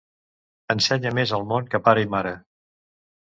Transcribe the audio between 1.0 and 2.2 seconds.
més el món que pare i